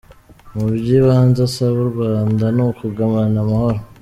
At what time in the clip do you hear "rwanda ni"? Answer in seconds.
1.93-2.61